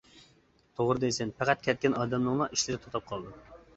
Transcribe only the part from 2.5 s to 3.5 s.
ئىشلىرى توختاپ قالىدۇ.